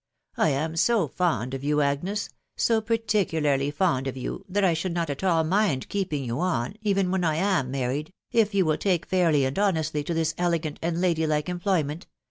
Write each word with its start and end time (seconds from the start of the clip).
I 0.37 0.49
am 0.49 0.77
so 0.77 1.07
fond 1.07 1.53
of 1.53 1.63
you, 1.63 1.81
Agnes, 1.81 2.29
so 2.57 2.81
particularly 2.81 3.69
fond 3.69 4.07
of 4.07 4.17
you* 4.17 4.43
that 4.49 4.63
I 4.63 4.73
should 4.73 4.95
not 4.95 5.11
at 5.11 5.23
all 5.23 5.43
mind 5.43 5.89
keeping 5.89 6.23
you 6.25 6.39
on, 6.39 6.75
even 6.81 7.11
when 7.11 7.23
I 7.23 7.35
am 7.35 7.69
married, 7.69 8.11
if 8.31 8.51
yarn 8.55 8.65
will 8.65 8.77
take 8.77 9.05
fairly 9.05 9.45
and 9.45 9.59
honestly 9.59 10.03
to 10.05 10.13
this 10.15 10.33
elegant 10.39 10.79
and 10.81 10.99
lady 10.99 11.27
like 11.27 11.45
emr 11.45 11.61
ployment 11.61 12.05